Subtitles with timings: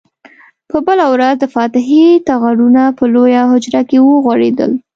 [0.69, 4.71] په بله ورځ د فاتحې ټغرونه په لویه حجره کې وغوړېدل.